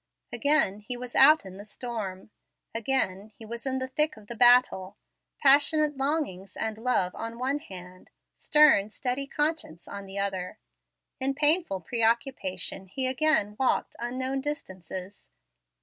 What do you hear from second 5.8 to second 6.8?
longings and